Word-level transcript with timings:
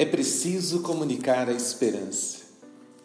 é 0.00 0.06
preciso 0.06 0.80
comunicar 0.80 1.46
a 1.50 1.52
esperança. 1.52 2.38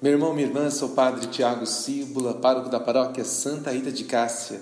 Meu 0.02 0.14
irmão, 0.14 0.34
minha 0.34 0.48
irmã, 0.48 0.70
sou 0.70 0.88
o 0.88 0.94
Padre 0.94 1.28
Tiago 1.28 1.66
Cíbula, 1.66 2.36
pároco 2.36 2.70
da 2.70 2.80
paróquia 2.80 3.26
Santa 3.26 3.70
Rita 3.72 3.92
de 3.92 4.06
Cássia, 4.06 4.62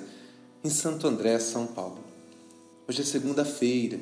em 0.64 0.70
Santo 0.72 1.08
André, 1.08 1.38
São 1.38 1.68
Paulo. 1.68 2.00
Hoje 2.88 3.04
é 3.04 3.06
segunda-feira, 3.06 4.00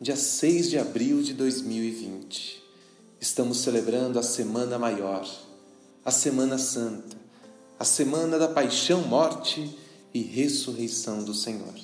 dia 0.00 0.14
6 0.14 0.70
de 0.70 0.78
abril 0.78 1.24
de 1.24 1.34
2020. 1.34 2.62
Estamos 3.20 3.58
celebrando 3.58 4.16
a 4.16 4.22
Semana 4.22 4.78
Maior, 4.78 5.28
a 6.04 6.10
Semana 6.12 6.58
Santa, 6.58 7.16
a 7.80 7.84
Semana 7.84 8.38
da 8.38 8.46
Paixão, 8.46 9.02
Morte 9.02 9.76
e 10.14 10.22
Ressurreição 10.22 11.24
do 11.24 11.34
Senhor. 11.34 11.74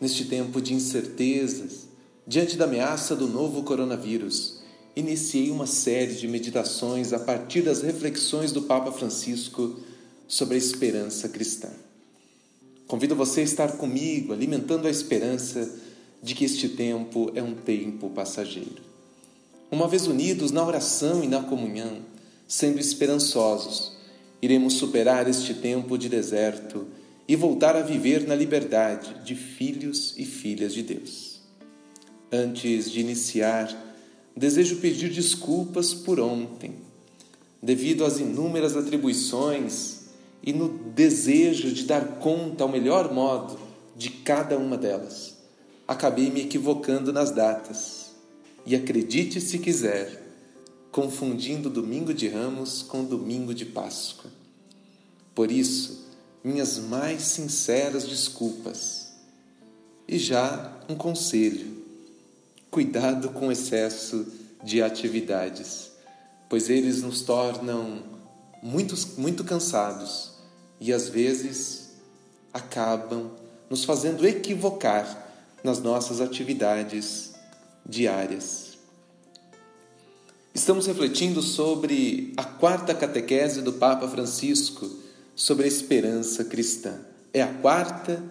Neste 0.00 0.24
tempo 0.24 0.60
de 0.60 0.74
incertezas, 0.74 1.86
diante 2.26 2.56
da 2.56 2.64
ameaça 2.64 3.14
do 3.14 3.28
novo 3.28 3.62
coronavírus, 3.62 4.57
iniciei 4.98 5.50
uma 5.50 5.66
série 5.66 6.14
de 6.14 6.26
meditações 6.26 7.12
a 7.12 7.20
partir 7.20 7.62
das 7.62 7.82
reflexões 7.82 8.50
do 8.50 8.62
Papa 8.62 8.90
Francisco 8.90 9.78
sobre 10.26 10.56
a 10.56 10.58
esperança 10.58 11.28
cristã. 11.28 11.68
Convido 12.86 13.14
você 13.14 13.40
a 13.40 13.44
estar 13.44 13.72
comigo, 13.76 14.32
alimentando 14.32 14.88
a 14.88 14.90
esperança 14.90 15.72
de 16.20 16.34
que 16.34 16.44
este 16.44 16.70
tempo 16.70 17.30
é 17.34 17.42
um 17.42 17.54
tempo 17.54 18.10
passageiro. 18.10 18.82
Uma 19.70 19.86
vez 19.86 20.06
unidos 20.06 20.50
na 20.50 20.66
oração 20.66 21.22
e 21.22 21.28
na 21.28 21.42
comunhão, 21.42 21.98
sendo 22.48 22.80
esperançosos, 22.80 23.92
iremos 24.42 24.74
superar 24.74 25.28
este 25.28 25.54
tempo 25.54 25.96
de 25.96 26.08
deserto 26.08 26.86
e 27.28 27.36
voltar 27.36 27.76
a 27.76 27.82
viver 27.82 28.26
na 28.26 28.34
liberdade 28.34 29.22
de 29.22 29.36
filhos 29.36 30.14
e 30.16 30.24
filhas 30.24 30.72
de 30.72 30.82
Deus. 30.82 31.40
Antes 32.32 32.90
de 32.90 33.00
iniciar, 33.00 33.87
desejo 34.38 34.76
pedir 34.76 35.10
desculpas 35.10 35.92
por 35.92 36.20
ontem, 36.20 36.76
devido 37.62 38.04
às 38.04 38.18
inúmeras 38.18 38.76
atribuições 38.76 40.02
e 40.42 40.52
no 40.52 40.68
desejo 40.68 41.72
de 41.72 41.84
dar 41.84 42.18
conta 42.18 42.62
ao 42.62 42.68
melhor 42.68 43.12
modo 43.12 43.58
de 43.96 44.10
cada 44.10 44.56
uma 44.56 44.76
delas. 44.76 45.36
Acabei 45.86 46.30
me 46.30 46.42
equivocando 46.42 47.12
nas 47.12 47.30
datas 47.30 48.12
e 48.64 48.76
acredite 48.76 49.40
se 49.40 49.58
quiser, 49.58 50.22
confundindo 50.92 51.68
domingo 51.70 52.14
de 52.14 52.28
Ramos 52.28 52.82
com 52.82 53.04
domingo 53.04 53.54
de 53.54 53.64
Páscoa. 53.64 54.30
Por 55.34 55.50
isso, 55.50 56.06
minhas 56.44 56.78
mais 56.78 57.22
sinceras 57.22 58.04
desculpas. 58.04 59.08
E 60.06 60.18
já 60.18 60.80
um 60.88 60.94
conselho: 60.94 61.78
cuidado 62.78 63.30
com 63.30 63.48
o 63.48 63.50
excesso 63.50 64.24
de 64.62 64.80
atividades, 64.80 65.90
pois 66.48 66.70
eles 66.70 67.02
nos 67.02 67.22
tornam 67.22 68.04
muito, 68.62 68.94
muito 69.20 69.42
cansados 69.42 70.34
e 70.80 70.92
às 70.92 71.08
vezes 71.08 71.88
acabam 72.54 73.32
nos 73.68 73.82
fazendo 73.82 74.24
equivocar 74.24 75.26
nas 75.64 75.80
nossas 75.80 76.20
atividades 76.20 77.32
diárias. 77.84 78.78
Estamos 80.54 80.86
refletindo 80.86 81.42
sobre 81.42 82.32
a 82.36 82.44
quarta 82.44 82.94
catequese 82.94 83.60
do 83.60 83.72
Papa 83.72 84.06
Francisco 84.06 84.88
sobre 85.34 85.64
a 85.64 85.68
esperança 85.68 86.44
cristã. 86.44 87.00
É 87.34 87.42
a 87.42 87.52
quarta 87.54 88.22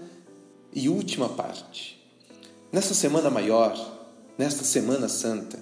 e 0.72 0.88
última 0.88 1.28
parte. 1.28 2.02
Nesta 2.72 2.94
Semana 2.94 3.30
Maior, 3.30 3.97
nesta 4.38 4.64
Semana 4.64 5.10
Santa, 5.10 5.60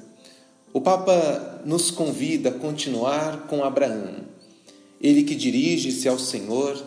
o 0.74 0.81
Papa 0.81 1.62
nos 1.66 1.90
convida 1.90 2.50
a 2.50 2.53
continuar 2.53 3.47
com 3.47 3.63
Abraão. 3.63 4.25
Ele 5.00 5.24
que 5.24 5.34
dirige-se 5.34 6.09
ao 6.09 6.19
Senhor, 6.19 6.84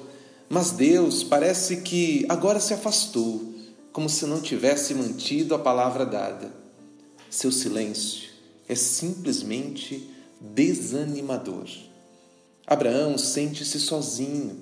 mas 0.48 0.72
Deus 0.72 1.24
parece 1.24 1.78
que 1.78 2.26
agora 2.28 2.60
se 2.60 2.74
afastou, 2.74 3.54
como 3.92 4.08
se 4.08 4.26
não 4.26 4.40
tivesse 4.40 4.94
mantido 4.94 5.54
a 5.54 5.58
palavra 5.58 6.04
dada. 6.04 6.52
Seu 7.30 7.50
silêncio 7.50 8.28
é 8.68 8.74
simplesmente 8.74 10.08
desanimador. 10.40 11.66
Abraão 12.66 13.16
sente-se 13.16 13.80
sozinho, 13.80 14.56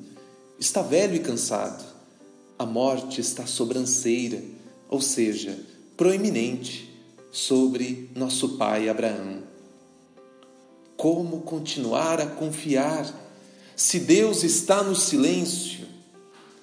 está 0.61 0.83
velho 0.83 1.17
e 1.17 1.21
cansado. 1.21 1.85
A 2.57 2.65
morte 2.65 3.21
está 3.21 3.45
sobranceira, 3.45 4.41
ou 4.89 5.01
seja, 5.01 5.59
proeminente 5.97 6.86
sobre 7.37 8.11
nosso 8.17 8.57
pai 8.57 8.89
Abraão. 8.89 9.43
Como 10.97 11.43
continuar 11.43 12.19
a 12.19 12.27
confiar 12.27 13.07
se 13.77 14.01
Deus 14.01 14.43
está 14.43 14.83
no 14.83 14.97
silêncio, 14.97 15.87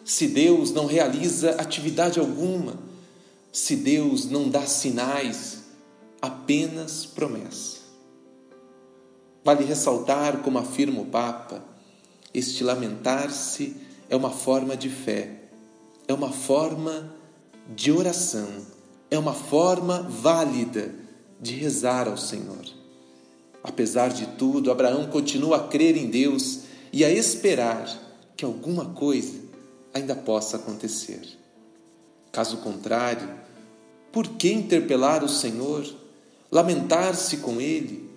se 0.04 0.28
Deus 0.28 0.72
não 0.72 0.88
realiza 0.88 1.52
atividade 1.52 2.20
alguma, 2.20 2.74
se 3.52 3.76
Deus 3.76 4.26
não 4.26 4.50
dá 4.50 4.66
sinais, 4.66 5.66
apenas 6.20 7.06
promessa? 7.06 7.78
Vale 9.46 9.64
ressaltar, 9.66 10.40
como 10.40 10.58
afirma 10.58 11.02
o 11.02 11.06
Papa, 11.06 11.64
este 12.34 12.64
lamentar-se 12.64 13.78
é 14.10 14.16
uma 14.16 14.32
forma 14.32 14.76
de 14.76 14.90
fé, 14.90 15.40
é 16.08 16.14
uma 16.16 16.32
forma 16.32 17.16
de 17.76 17.92
oração, 17.92 18.73
é 19.14 19.20
uma 19.20 19.34
forma 19.34 20.02
válida 20.02 20.94
de 21.40 21.56
rezar 21.56 22.08
ao 22.08 22.18
Senhor. 22.18 22.66
Apesar 23.64 24.10
de 24.10 24.26
tudo, 24.38 24.72
Abraão 24.72 25.08
continua 25.08 25.58
a 25.58 25.68
crer 25.68 25.96
em 25.96 26.10
Deus 26.10 26.62
e 26.92 27.06
a 27.06 27.12
esperar 27.12 27.88
que 28.36 28.44
alguma 28.44 28.86
coisa 28.86 29.40
ainda 29.94 30.16
possa 30.16 30.58
acontecer. 30.58 31.22
Caso 32.32 32.58
contrário, 32.58 33.30
por 34.12 34.28
que 34.30 34.52
interpelar 34.52 35.24
o 35.24 35.30
Senhor, 35.30 35.86
lamentar-se 36.52 37.38
com 37.38 37.62
Ele? 37.62 38.12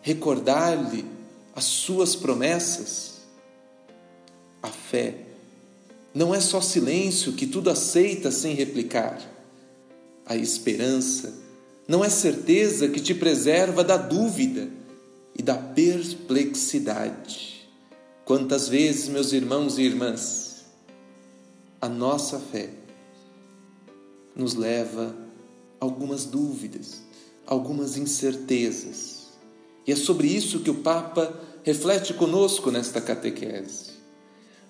recordar-lhe 0.00 1.04
as 1.54 1.64
suas 1.64 2.16
promessas. 2.16 3.18
A 4.62 4.68
fé 4.68 5.26
não 6.14 6.34
é 6.34 6.40
só 6.40 6.62
silêncio 6.62 7.34
que 7.34 7.46
tudo 7.46 7.68
aceita 7.68 8.30
sem 8.30 8.54
replicar. 8.54 9.20
A 10.28 10.36
esperança 10.36 11.34
não 11.88 12.04
é 12.04 12.08
certeza 12.08 12.88
que 12.88 13.00
te 13.00 13.14
preserva 13.14 13.82
da 13.82 13.96
dúvida 13.96 14.68
e 15.36 15.42
da 15.42 15.56
perplexidade. 15.56 17.68
Quantas 18.24 18.68
vezes, 18.68 19.08
meus 19.08 19.32
irmãos 19.32 19.76
e 19.78 19.82
irmãs, 19.82 20.66
a 21.80 21.88
nossa 21.88 22.38
fé 22.38 22.70
nos 24.36 24.54
leva 24.54 25.16
a 25.80 25.84
algumas 25.84 26.26
dúvidas, 26.26 27.00
algumas 27.46 27.96
incertezas 27.96 29.18
e 29.88 29.92
é 29.92 29.96
sobre 29.96 30.28
isso 30.28 30.60
que 30.60 30.68
o 30.68 30.82
Papa 30.82 31.32
reflete 31.62 32.12
conosco 32.12 32.70
nesta 32.70 33.00
catequese. 33.00 33.92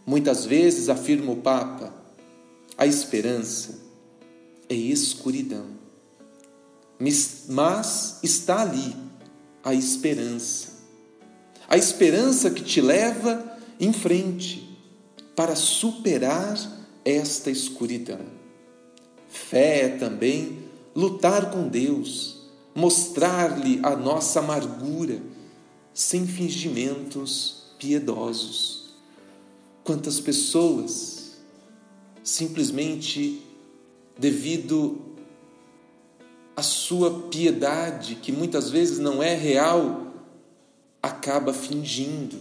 Muitas 0.06 0.46
vezes, 0.46 0.88
afirma 0.88 1.32
o 1.32 1.38
Papa, 1.38 1.92
a 2.76 2.86
esperança 2.86 3.87
é 4.68 4.74
escuridão. 4.74 5.66
Mas 7.48 8.18
está 8.22 8.62
ali 8.62 8.94
a 9.62 9.74
esperança. 9.74 10.78
A 11.68 11.76
esperança 11.76 12.50
que 12.50 12.62
te 12.62 12.80
leva 12.80 13.58
em 13.78 13.92
frente 13.92 14.76
para 15.36 15.54
superar 15.54 16.58
esta 17.04 17.50
escuridão. 17.50 18.20
Fé 19.28 19.82
é 19.82 19.88
também 19.88 20.64
lutar 20.94 21.50
com 21.50 21.68
Deus 21.68 22.38
mostrar-lhe 22.78 23.80
a 23.82 23.96
nossa 23.96 24.38
amargura, 24.38 25.20
sem 25.92 26.24
fingimentos 26.24 27.64
piedosos. 27.76 28.90
Quantas 29.82 30.20
pessoas, 30.20 31.38
simplesmente 32.22 33.42
devido 34.18 35.16
à 36.56 36.62
sua 36.62 37.28
piedade, 37.28 38.16
que 38.16 38.32
muitas 38.32 38.68
vezes 38.68 38.98
não 38.98 39.22
é 39.22 39.34
real, 39.34 40.12
acaba 41.02 41.52
fingindo 41.52 42.36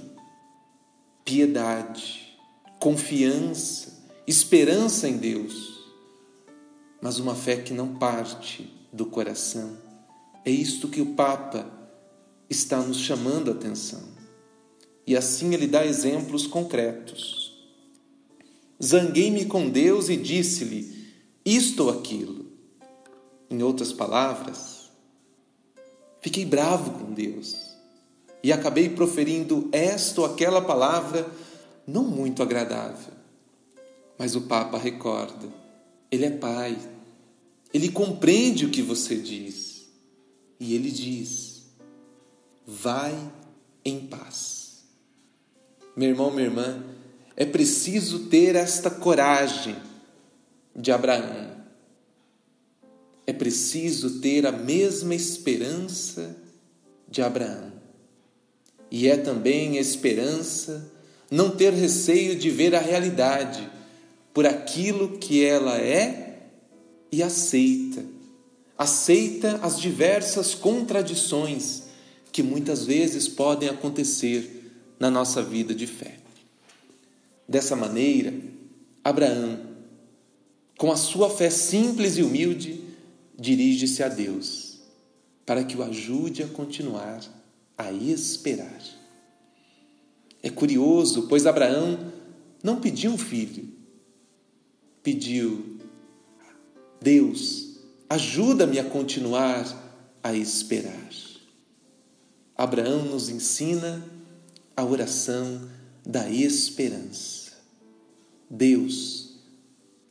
piedade, 1.23 2.37
confiança, 2.79 4.05
esperança 4.25 5.07
em 5.07 5.17
Deus, 5.17 5.77
mas 7.01 7.19
uma 7.19 7.35
fé 7.35 7.57
que 7.57 7.73
não 7.73 7.95
parte 7.95 8.73
do 8.91 9.05
coração 9.05 9.87
é 10.47 10.49
isto 10.49 10.87
que 10.87 11.01
o 11.01 11.07
Papa 11.07 11.69
está 12.49 12.81
nos 12.81 12.99
chamando 12.99 13.51
a 13.51 13.53
atenção. 13.53 14.01
E 15.05 15.13
assim 15.13 15.53
ele 15.53 15.67
dá 15.67 15.85
exemplos 15.85 16.47
concretos. 16.47 17.53
Zanguei-me 18.81 19.43
com 19.43 19.69
Deus 19.69 20.07
e 20.07 20.15
disse-lhe 20.15 20.96
isto 21.49 21.85
ou 21.85 21.89
aquilo. 21.89 22.45
Em 23.49 23.63
outras 23.63 23.93
palavras, 23.93 24.77
Fiquei 26.27 26.43
bravo 26.43 26.91
com 26.91 27.13
Deus 27.13 27.55
e 28.43 28.51
acabei 28.51 28.89
proferindo 28.89 29.69
esta 29.71 30.19
ou 30.19 30.27
aquela 30.27 30.61
palavra 30.61 31.25
não 31.87 32.03
muito 32.03 32.43
agradável. 32.43 33.13
Mas 34.17 34.35
o 34.35 34.41
Papa 34.41 34.77
recorda: 34.77 35.47
Ele 36.11 36.25
é 36.25 36.31
Pai, 36.31 36.77
Ele 37.73 37.89
compreende 37.89 38.65
o 38.65 38.69
que 38.69 38.81
você 38.81 39.15
diz 39.15 39.87
e 40.59 40.73
Ele 40.75 40.91
diz: 40.91 41.63
Vai 42.65 43.15
em 43.85 44.05
paz. 44.07 44.83
Meu 45.95 46.09
irmão, 46.09 46.29
minha 46.29 46.47
irmã, 46.47 46.83
é 47.35 47.45
preciso 47.45 48.25
ter 48.25 48.55
esta 48.55 48.89
coragem 48.89 49.75
de 50.77 50.91
Abraão. 50.91 51.57
É 53.25 53.33
preciso 53.33 54.21
ter 54.21 54.45
a 54.45 54.51
mesma 54.51 55.15
esperança 55.15 56.37
de 57.09 57.21
Abraão. 57.21 57.73
E 58.89 59.07
é 59.07 59.17
também 59.17 59.77
a 59.77 59.81
esperança 59.81 60.91
não 61.29 61.49
ter 61.49 61.73
receio 61.73 62.37
de 62.37 62.49
ver 62.49 62.73
a 62.75 62.79
realidade 62.79 63.69
por 64.33 64.45
aquilo 64.45 65.17
que 65.17 65.43
ela 65.43 65.77
é 65.77 66.43
e 67.11 67.23
aceita. 67.23 68.05
Aceita 68.77 69.59
as 69.63 69.79
diversas 69.79 70.53
contradições 70.53 71.83
que 72.31 72.43
muitas 72.43 72.85
vezes 72.85 73.27
podem 73.27 73.67
acontecer 73.67 74.71
na 74.99 75.09
nossa 75.09 75.41
vida 75.41 75.73
de 75.73 75.87
fé. 75.87 76.17
Dessa 77.47 77.75
maneira, 77.75 78.33
Abraão, 79.03 79.66
com 80.77 80.91
a 80.91 80.95
sua 80.95 81.29
fé 81.29 81.49
simples 81.49 82.17
e 82.17 82.23
humilde, 82.23 82.83
dirige-se 83.37 84.03
a 84.03 84.07
Deus 84.07 84.67
para 85.45 85.63
que 85.63 85.77
o 85.77 85.83
ajude 85.83 86.43
a 86.43 86.47
continuar 86.47 87.21
a 87.77 87.91
esperar. 87.91 88.81
É 90.43 90.49
curioso, 90.49 91.27
pois 91.27 91.45
Abraão 91.45 92.11
não 92.61 92.81
pediu 92.81 93.11
um 93.11 93.17
filho, 93.17 93.69
pediu: 95.01 95.77
Deus, 97.01 97.77
ajuda-me 98.09 98.77
a 98.77 98.83
continuar 98.83 99.65
a 100.21 100.35
esperar. 100.35 101.07
Abraão 102.55 103.05
nos 103.05 103.29
ensina 103.29 104.03
a 104.75 104.83
oração 104.83 105.69
da 106.05 106.29
esperança. 106.29 107.53
Deus, 108.49 109.26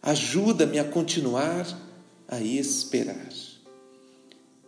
ajuda-me 0.07 0.79
a 0.79 0.85
continuar 0.85 1.67
a 2.29 2.41
esperar. 2.41 3.29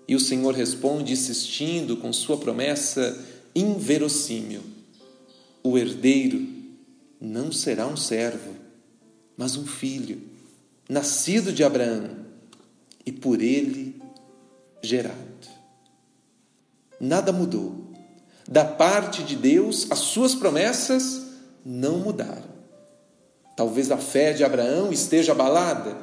E 0.06 0.16
o 0.16 0.20
Senhor 0.20 0.52
responde, 0.52 1.12
insistindo 1.12 1.96
com 1.96 2.12
sua 2.12 2.36
promessa 2.36 3.24
inverossímil: 3.54 4.62
O 5.62 5.78
herdeiro 5.78 6.44
não 7.20 7.52
será 7.52 7.86
um 7.86 7.96
servo, 7.96 8.52
mas 9.36 9.54
um 9.54 9.64
filho, 9.64 10.20
nascido 10.88 11.52
de 11.52 11.62
Abraão 11.62 12.26
e 13.06 13.12
por 13.12 13.40
ele 13.40 14.02
gerado. 14.82 15.16
Nada 17.00 17.32
mudou. 17.32 17.86
Da 18.48 18.64
parte 18.64 19.22
de 19.22 19.36
Deus, 19.36 19.86
as 19.90 20.00
suas 20.00 20.34
promessas 20.34 21.22
não 21.64 21.98
mudaram. 21.98 22.57
Talvez 23.58 23.90
a 23.90 23.96
fé 23.96 24.32
de 24.32 24.44
Abraão 24.44 24.92
esteja 24.92 25.32
abalada, 25.32 25.96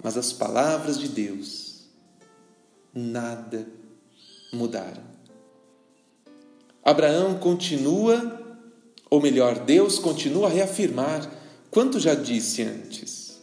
mas 0.00 0.16
as 0.16 0.32
palavras 0.32 0.96
de 0.96 1.08
Deus 1.08 1.80
nada 2.94 3.66
mudaram. 4.52 5.02
Abraão 6.84 7.40
continua, 7.40 8.40
ou 9.10 9.20
melhor, 9.20 9.64
Deus 9.64 9.98
continua 9.98 10.46
a 10.46 10.48
reafirmar 10.48 11.28
quanto 11.72 11.98
já 11.98 12.14
disse 12.14 12.62
antes, 12.62 13.42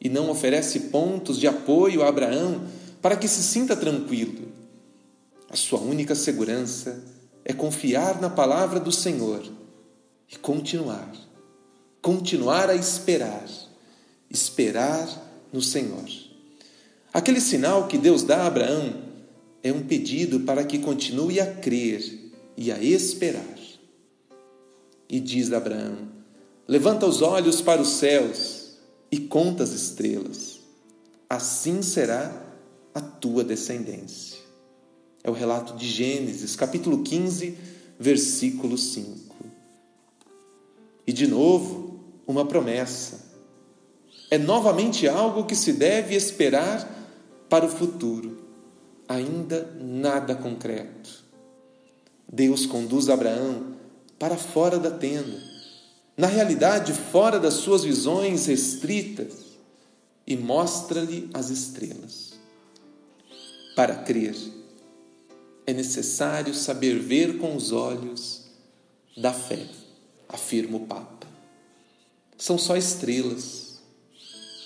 e 0.00 0.08
não 0.08 0.28
oferece 0.28 0.80
pontos 0.90 1.38
de 1.38 1.46
apoio 1.46 2.02
a 2.02 2.08
Abraão 2.08 2.66
para 3.00 3.14
que 3.14 3.28
se 3.28 3.44
sinta 3.44 3.76
tranquilo. 3.76 4.48
A 5.48 5.54
sua 5.54 5.78
única 5.78 6.16
segurança 6.16 7.04
é 7.44 7.52
confiar 7.52 8.20
na 8.20 8.28
palavra 8.28 8.80
do 8.80 8.90
Senhor 8.90 9.44
e 10.28 10.36
continuar, 10.36 11.29
continuar 12.00 12.70
a 12.70 12.74
esperar, 12.74 13.46
esperar 14.30 15.08
no 15.52 15.60
Senhor. 15.60 16.08
Aquele 17.12 17.40
sinal 17.40 17.86
que 17.88 17.98
Deus 17.98 18.22
dá 18.22 18.42
a 18.42 18.46
Abraão 18.46 19.02
é 19.62 19.72
um 19.72 19.82
pedido 19.82 20.40
para 20.40 20.64
que 20.64 20.78
continue 20.78 21.40
a 21.40 21.54
crer 21.54 22.32
e 22.56 22.70
a 22.70 22.82
esperar. 22.82 23.58
E 25.08 25.18
diz 25.18 25.52
Abraão: 25.52 26.08
Levanta 26.68 27.06
os 27.06 27.20
olhos 27.20 27.60
para 27.60 27.82
os 27.82 27.88
céus 27.88 28.74
e 29.10 29.18
conta 29.18 29.64
as 29.64 29.72
estrelas. 29.72 30.60
Assim 31.28 31.82
será 31.82 32.46
a 32.94 33.00
tua 33.00 33.42
descendência. 33.42 34.38
É 35.22 35.28
o 35.28 35.34
relato 35.34 35.76
de 35.76 35.86
Gênesis, 35.86 36.56
capítulo 36.56 37.02
15, 37.02 37.56
versículo 37.98 38.78
5. 38.78 39.36
E 41.06 41.12
de 41.12 41.26
novo, 41.26 41.89
uma 42.30 42.46
promessa. 42.46 43.30
É 44.30 44.38
novamente 44.38 45.08
algo 45.08 45.44
que 45.44 45.56
se 45.56 45.72
deve 45.72 46.14
esperar 46.14 46.88
para 47.48 47.66
o 47.66 47.68
futuro, 47.68 48.38
ainda 49.08 49.76
nada 49.80 50.34
concreto. 50.34 51.24
Deus 52.32 52.64
conduz 52.64 53.08
Abraão 53.08 53.74
para 54.18 54.36
fora 54.36 54.78
da 54.78 54.90
tenda, 54.90 55.50
na 56.16 56.26
realidade, 56.26 56.92
fora 56.92 57.40
das 57.40 57.54
suas 57.54 57.82
visões 57.82 58.46
restritas, 58.46 59.50
e 60.26 60.36
mostra-lhe 60.36 61.28
as 61.34 61.50
estrelas. 61.50 62.34
Para 63.74 63.96
crer, 63.96 64.36
é 65.66 65.72
necessário 65.72 66.54
saber 66.54 66.98
ver 67.00 67.38
com 67.38 67.56
os 67.56 67.72
olhos 67.72 68.44
da 69.16 69.32
fé, 69.32 69.66
afirma 70.28 70.76
o 70.76 70.86
Papa. 70.86 71.19
São 72.40 72.58
só 72.58 72.76
estrelas, 72.76 73.80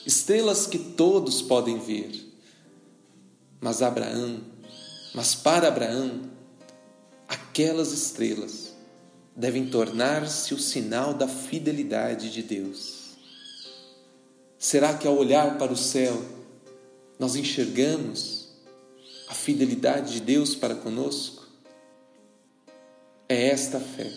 estrelas 0.06 0.66
que 0.66 0.78
todos 0.78 1.42
podem 1.42 1.78
ver 1.78 2.32
mas 3.64 3.80
Abraão, 3.80 4.42
mas 5.14 5.34
para 5.34 5.68
Abraão, 5.68 6.30
aquelas 7.26 7.92
estrelas 7.92 8.74
devem 9.34 9.70
tornar-se 9.70 10.52
o 10.52 10.58
sinal 10.58 11.14
da 11.14 11.26
fidelidade 11.26 12.30
de 12.30 12.42
Deus. 12.42 13.14
Será 14.58 14.92
que 14.92 15.06
ao 15.06 15.16
olhar 15.16 15.56
para 15.56 15.72
o 15.72 15.76
céu 15.78 16.22
nós 17.18 17.36
enxergamos 17.36 18.50
a 19.28 19.34
fidelidade 19.34 20.12
de 20.12 20.20
Deus 20.20 20.54
para 20.54 20.74
conosco? 20.74 21.48
É 23.26 23.48
esta 23.48 23.80
fé. 23.80 24.12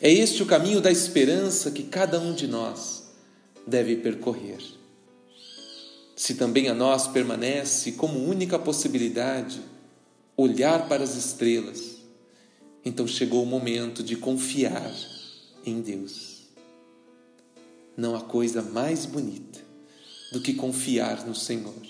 É 0.00 0.12
este 0.12 0.42
o 0.42 0.46
caminho 0.46 0.80
da 0.80 0.90
esperança 0.90 1.70
que 1.70 1.82
cada 1.82 2.20
um 2.20 2.34
de 2.34 2.46
nós 2.46 3.04
deve 3.66 3.96
percorrer 3.96 4.76
se 6.16 6.34
também 6.34 6.68
a 6.68 6.74
nós 6.74 7.06
permanece 7.06 7.92
como 7.92 8.18
única 8.18 8.58
possibilidade 8.58 9.60
olhar 10.34 10.88
para 10.88 11.04
as 11.04 11.14
estrelas, 11.14 11.96
então 12.82 13.06
chegou 13.06 13.42
o 13.42 13.46
momento 13.46 14.02
de 14.02 14.16
confiar 14.16 14.94
em 15.64 15.82
Deus. 15.82 16.46
Não 17.94 18.16
há 18.16 18.22
coisa 18.22 18.62
mais 18.62 19.04
bonita 19.04 19.60
do 20.32 20.40
que 20.40 20.54
confiar 20.54 21.26
no 21.26 21.34
Senhor, 21.34 21.86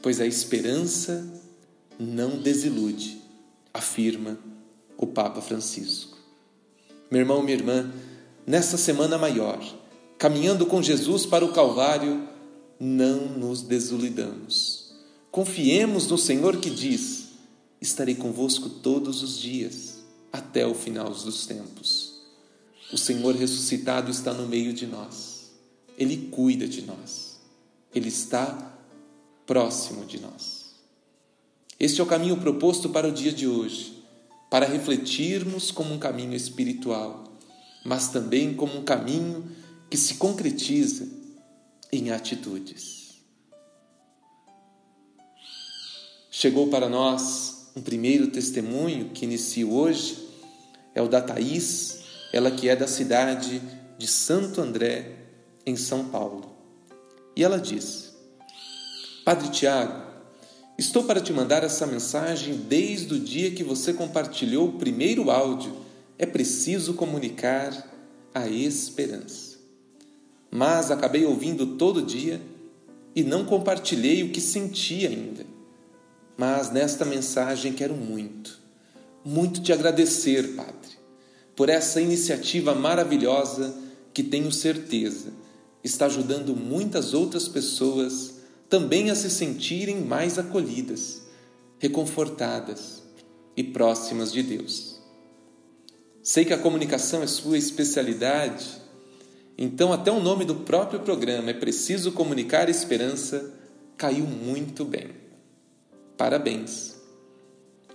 pois 0.00 0.20
a 0.20 0.26
esperança 0.26 1.28
não 1.98 2.38
desilude, 2.38 3.20
afirma 3.74 4.38
o 4.96 5.08
Papa 5.08 5.40
Francisco. 5.42 6.19
Meu 7.10 7.20
irmão, 7.20 7.42
minha 7.42 7.56
irmã, 7.56 7.92
nessa 8.46 8.76
semana 8.76 9.18
maior, 9.18 9.58
caminhando 10.16 10.64
com 10.64 10.80
Jesus 10.80 11.26
para 11.26 11.44
o 11.44 11.52
Calvário, 11.52 12.28
não 12.78 13.26
nos 13.26 13.62
desolidamos. 13.62 14.92
Confiemos 15.30 16.06
no 16.06 16.16
Senhor 16.16 16.58
que 16.58 16.70
diz: 16.70 17.30
Estarei 17.80 18.14
convosco 18.14 18.68
todos 18.68 19.22
os 19.22 19.38
dias, 19.38 19.98
até 20.32 20.66
o 20.66 20.74
final 20.74 21.10
dos 21.10 21.46
tempos. 21.46 22.20
O 22.92 22.98
Senhor 22.98 23.34
ressuscitado 23.34 24.10
está 24.10 24.32
no 24.32 24.46
meio 24.46 24.72
de 24.72 24.86
nós. 24.86 25.50
Ele 25.98 26.28
cuida 26.30 26.66
de 26.66 26.82
nós. 26.82 27.40
Ele 27.94 28.08
está 28.08 28.78
próximo 29.46 30.04
de 30.04 30.20
nós. 30.20 30.70
Este 31.78 32.00
é 32.00 32.04
o 32.04 32.06
caminho 32.06 32.36
proposto 32.36 32.88
para 32.88 33.08
o 33.08 33.12
dia 33.12 33.32
de 33.32 33.48
hoje, 33.48 33.99
para 34.50 34.66
refletirmos 34.66 35.70
como 35.70 35.94
um 35.94 35.98
caminho 35.98 36.34
espiritual, 36.34 37.32
mas 37.84 38.08
também 38.08 38.52
como 38.52 38.76
um 38.76 38.82
caminho 38.82 39.48
que 39.88 39.96
se 39.96 40.14
concretiza 40.14 41.08
em 41.92 42.10
atitudes. 42.10 43.14
Chegou 46.30 46.68
para 46.68 46.88
nós 46.88 47.70
um 47.76 47.80
primeiro 47.80 48.26
testemunho 48.28 49.10
que 49.10 49.24
inicio 49.24 49.72
hoje 49.72 50.28
é 50.94 51.00
o 51.00 51.08
da 51.08 51.20
Thaís, 51.20 52.00
ela 52.32 52.50
que 52.50 52.68
é 52.68 52.74
da 52.74 52.88
cidade 52.88 53.62
de 53.96 54.08
Santo 54.08 54.60
André, 54.60 55.16
em 55.64 55.76
São 55.76 56.08
Paulo. 56.08 56.56
E 57.36 57.44
ela 57.44 57.58
diz: 57.58 58.12
Padre 59.24 59.50
Tiago, 59.50 60.09
estou 60.80 61.04
para 61.04 61.20
te 61.20 61.30
mandar 61.30 61.62
essa 61.62 61.86
mensagem 61.86 62.54
desde 62.56 63.12
o 63.12 63.20
dia 63.20 63.50
que 63.50 63.62
você 63.62 63.92
compartilhou 63.92 64.68
o 64.68 64.72
primeiro 64.78 65.30
áudio. 65.30 65.76
É 66.18 66.24
preciso 66.24 66.94
comunicar 66.94 67.86
a 68.34 68.48
esperança. 68.48 69.58
Mas 70.50 70.90
acabei 70.90 71.26
ouvindo 71.26 71.76
todo 71.76 72.00
dia 72.00 72.40
e 73.14 73.22
não 73.22 73.44
compartilhei 73.44 74.22
o 74.22 74.30
que 74.30 74.40
senti 74.40 75.06
ainda. 75.06 75.44
Mas 76.34 76.70
nesta 76.70 77.04
mensagem 77.04 77.74
quero 77.74 77.94
muito, 77.94 78.58
muito 79.22 79.60
te 79.60 79.74
agradecer, 79.74 80.54
Padre, 80.54 80.96
por 81.54 81.68
essa 81.68 82.00
iniciativa 82.00 82.74
maravilhosa 82.74 83.76
que 84.14 84.22
tenho 84.22 84.50
certeza 84.50 85.30
está 85.84 86.06
ajudando 86.06 86.56
muitas 86.56 87.12
outras 87.12 87.46
pessoas 87.48 88.39
também 88.70 89.10
a 89.10 89.14
se 89.16 89.28
sentirem 89.28 90.00
mais 90.00 90.38
acolhidas, 90.38 91.22
reconfortadas 91.78 93.02
e 93.56 93.64
próximas 93.64 94.32
de 94.32 94.42
Deus. 94.44 95.00
Sei 96.22 96.44
que 96.44 96.54
a 96.54 96.58
comunicação 96.58 97.22
é 97.22 97.26
sua 97.26 97.58
especialidade, 97.58 98.80
então 99.58 99.92
até 99.92 100.12
o 100.12 100.20
nome 100.20 100.44
do 100.44 100.54
próprio 100.54 101.00
programa 101.00 101.50
é 101.50 101.54
Preciso 101.54 102.12
Comunicar 102.12 102.68
Esperança 102.70 103.52
caiu 103.96 104.24
muito 104.24 104.84
bem. 104.84 105.08
Parabéns. 106.16 106.94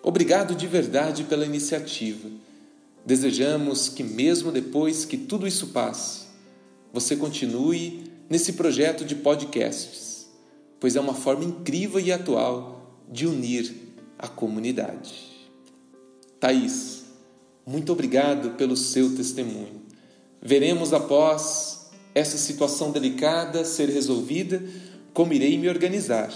Obrigado 0.03 0.53
de 0.55 0.67
verdade 0.67 1.23
pela 1.23 1.45
iniciativa. 1.45 2.29
Desejamos 3.05 3.87
que, 3.87 4.03
mesmo 4.03 4.51
depois 4.51 5.05
que 5.05 5.17
tudo 5.17 5.47
isso 5.47 5.67
passe, 5.67 6.25
você 6.91 7.15
continue 7.15 8.11
nesse 8.29 8.53
projeto 8.53 9.05
de 9.05 9.15
podcasts, 9.15 10.04
pois 10.85 10.95
é 10.95 10.99
uma 10.99 11.15
forma 11.15 11.43
incrível 11.43 11.99
e 11.99 12.11
atual 12.11 13.01
de 13.11 13.25
unir 13.25 13.73
a 14.19 14.27
comunidade. 14.27 15.15
Thaís, 16.39 17.05
muito 17.65 17.91
obrigado 17.91 18.51
pelo 18.51 18.77
seu 18.77 19.15
testemunho. 19.15 19.81
Veremos 20.39 20.93
após 20.93 21.89
essa 22.13 22.37
situação 22.37 22.91
delicada 22.91 23.65
ser 23.65 23.89
resolvida 23.89 24.63
como 25.11 25.33
irei 25.33 25.57
me 25.57 25.67
organizar, 25.67 26.31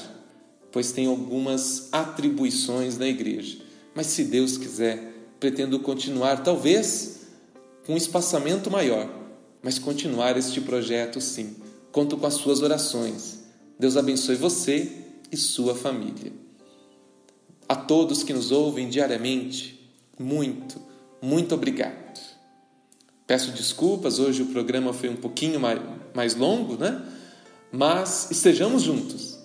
pois 0.72 0.92
tenho 0.92 1.12
algumas 1.12 1.88
atribuições 1.92 2.98
na 2.98 3.08
igreja. 3.08 3.60
Mas 3.94 4.08
se 4.08 4.24
Deus 4.24 4.58
quiser, 4.58 5.14
pretendo 5.40 5.80
continuar, 5.80 6.42
talvez 6.42 7.28
com 7.86 7.94
um 7.94 7.98
espaçamento 7.98 8.72
maior, 8.72 9.08
mas 9.62 9.78
continuar 9.78 10.36
este 10.38 10.60
projeto 10.60 11.22
sim. 11.22 11.56
Conto 11.92 12.18
com 12.18 12.26
as 12.26 12.34
suas 12.34 12.64
orações. 12.64 13.39
Deus 13.80 13.96
abençoe 13.96 14.36
você 14.36 14.92
e 15.32 15.38
sua 15.38 15.74
família. 15.74 16.34
A 17.68 17.78
todos 17.78 18.24
que 18.24 18.34
nos 18.34 18.52
ouvem 18.52 18.90
diariamente, 18.90 19.90
muito, 20.20 20.82
muito 21.22 21.56
obrigado. 21.56 22.20
Peço 23.26 23.52
desculpas, 23.52 24.20
hoje 24.20 24.42
o 24.42 24.48
programa 24.48 24.92
foi 24.92 25.08
um 25.08 25.16
pouquinho 25.16 25.62
mais, 25.62 25.80
mais 26.14 26.36
longo, 26.36 26.76
né? 26.76 27.02
Mas 27.72 28.30
estejamos 28.30 28.82
juntos. 28.82 29.40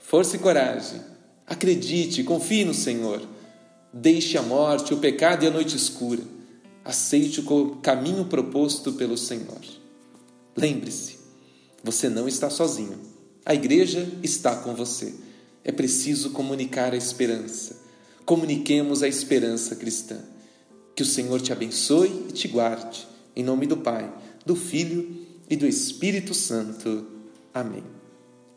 Força 0.00 0.36
e 0.36 0.38
coragem. 0.38 1.00
Acredite, 1.46 2.24
confie 2.24 2.64
no 2.64 2.74
Senhor. 2.74 3.22
Deixe 3.90 4.36
a 4.36 4.42
morte, 4.42 4.92
o 4.92 4.98
pecado 4.98 5.44
e 5.44 5.46
a 5.46 5.50
noite 5.50 5.76
escura. 5.76 6.22
Aceite 6.84 7.40
o 7.40 7.76
caminho 7.76 8.26
proposto 8.26 8.92
pelo 8.92 9.16
Senhor. 9.16 9.60
Lembre-se, 10.54 11.18
você 11.82 12.08
não 12.10 12.28
está 12.28 12.50
sozinho. 12.50 13.17
A 13.48 13.54
igreja 13.54 14.06
está 14.22 14.56
com 14.56 14.74
você. 14.74 15.14
É 15.64 15.72
preciso 15.72 16.32
comunicar 16.32 16.92
a 16.92 16.98
esperança. 16.98 17.80
Comuniquemos 18.26 19.02
a 19.02 19.08
esperança 19.08 19.74
cristã. 19.74 20.18
Que 20.94 21.02
o 21.02 21.06
Senhor 21.06 21.40
te 21.40 21.50
abençoe 21.50 22.26
e 22.28 22.32
te 22.32 22.46
guarde. 22.46 23.08
Em 23.34 23.42
nome 23.42 23.66
do 23.66 23.78
Pai, 23.78 24.12
do 24.44 24.54
Filho 24.54 25.16
e 25.48 25.56
do 25.56 25.66
Espírito 25.66 26.34
Santo. 26.34 27.06
Amém. 27.54 27.84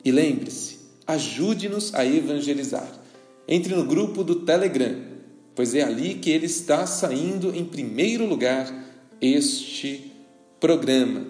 E 0.03 0.11
lembre-se, 0.11 0.79
ajude-nos 1.07 1.95
a 1.95 2.05
evangelizar. 2.05 2.91
Entre 3.47 3.73
no 3.73 3.85
grupo 3.85 4.25
do 4.25 4.41
Telegram, 4.41 5.01
pois 5.55 5.73
é 5.73 5.83
ali 5.83 6.15
que 6.15 6.29
ele 6.29 6.47
está 6.47 6.85
saindo 6.85 7.55
em 7.55 7.63
primeiro 7.63 8.25
lugar 8.25 8.69
este 9.21 10.11
programa. 10.59 11.25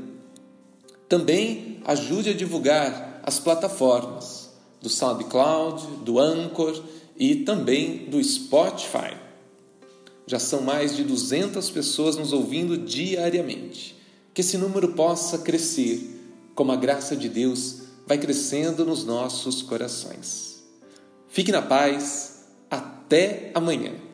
Também 1.07 1.79
ajude 1.85 2.31
a 2.31 2.33
divulgar 2.33 3.10
as 3.23 3.39
plataformas 3.39 4.49
do 4.81 4.89
SoundCloud, 4.89 6.03
do 6.03 6.19
Anchor 6.19 6.81
e 7.17 7.35
também 7.37 8.09
do 8.09 8.23
Spotify. 8.23 9.15
Já 10.25 10.39
são 10.39 10.61
mais 10.61 10.95
de 10.95 11.03
200 11.03 11.69
pessoas 11.69 12.15
nos 12.15 12.33
ouvindo 12.33 12.77
diariamente. 12.77 13.95
Que 14.33 14.41
esse 14.41 14.57
número 14.57 14.93
possa 14.93 15.37
crescer, 15.37 16.19
como 16.55 16.71
a 16.71 16.75
graça 16.75 17.15
de 17.15 17.27
Deus 17.27 17.81
vai 18.07 18.17
crescendo 18.17 18.85
nos 18.85 19.03
nossos 19.03 19.61
corações. 19.61 20.63
Fique 21.27 21.51
na 21.51 21.61
paz. 21.61 22.45
Até 22.69 23.51
amanhã. 23.53 24.10